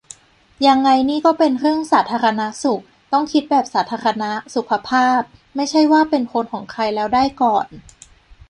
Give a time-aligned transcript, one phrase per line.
[0.67, 2.81] ยังไงนี่ก็เป็นเรื่องสาธารณสุข
[3.13, 5.19] ต้องคิดแบบสาธารณะ-สุขภาพ
[5.55, 7.67] ไม่ใช่ว่าเป็นคนของใครแล้วได้ก่อน